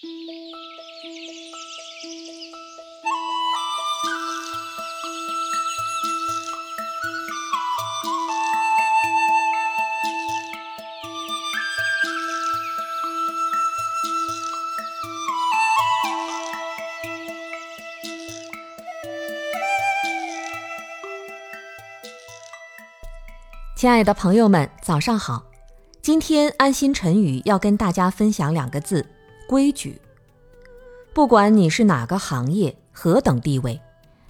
[0.00, 0.06] 亲
[23.88, 25.44] 爱的朋友们，早上好！
[26.00, 29.04] 今天安心晨语要跟大家分享两个字：
[29.48, 29.98] 规矩。
[31.14, 33.80] 不管你是哪个行业、何等地位，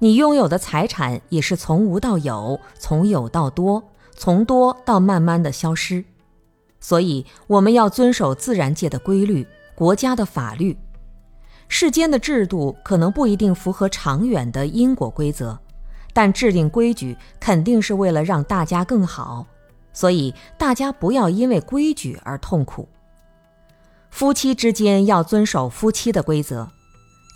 [0.00, 3.82] 你拥有的财产也是从无到有，从有到多，
[4.16, 6.04] 从多到慢慢的消失。
[6.80, 9.46] 所以，我们要遵守自然界的规律、
[9.76, 10.76] 国家的法律。
[11.68, 15.56] 世间的制度可能不一定符合长远的因果规则。
[16.12, 19.46] 但制定规矩肯定是为了让大家更好，
[19.92, 22.88] 所以大家不要因为规矩而痛苦。
[24.14, 26.70] 夫妻之间要遵守夫妻的规则，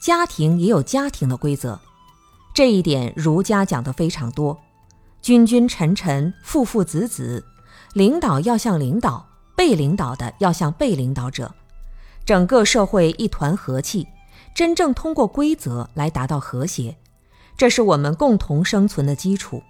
[0.01, 1.81] 家庭也有家庭的规则，
[2.55, 4.57] 这一点儒家讲的非常多。
[5.21, 7.45] 君君臣臣，父父子子，
[7.95, 9.27] 领导要像领导，
[9.57, 11.53] 被领导的要像被领导者，
[12.25, 14.07] 整个社会一团和气，
[14.55, 16.97] 真正通过规则来达到和谐。
[17.57, 19.61] 这是我们共同生存的基础。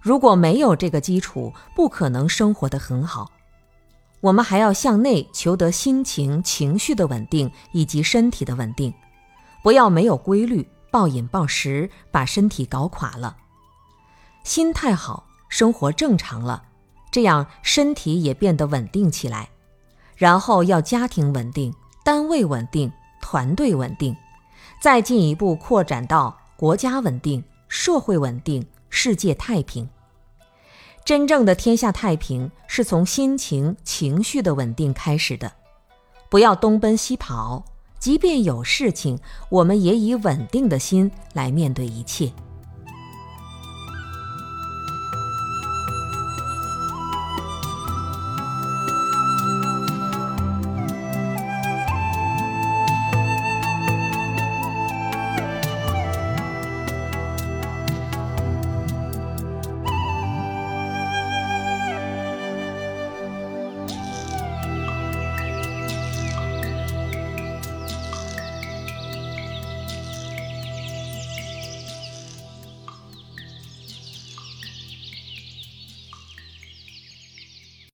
[0.00, 3.30] 如果没有这个基础，不可能生活得很好。
[4.24, 8.94] 我们还要向内求得心情、情绪的稳定以及身体的稳定，
[9.62, 13.36] 不要没有规律、暴饮暴食，把身体搞垮了。
[14.42, 16.62] 心态好，生活正常了，
[17.10, 19.50] 这样身体也变得稳定起来。
[20.16, 24.16] 然后要家庭稳定、单位稳定、团队稳定，
[24.80, 26.34] 再进一步扩展到。
[26.56, 29.86] 国家稳定，社会稳定，世界太平。
[31.04, 35.52] 真正的天下太平是从心情、情绪的稳定开始的。
[36.30, 37.62] 不要东奔西跑，
[37.98, 39.18] 即便有事情，
[39.50, 42.32] 我们也以稳定的心来面对一切。